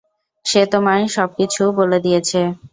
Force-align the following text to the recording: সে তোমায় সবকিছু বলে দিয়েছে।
সে 0.45 0.61
তোমায় 0.71 1.05
সবকিছু 1.15 1.61
বলে 1.77 1.97
দিয়েছে। 2.05 2.41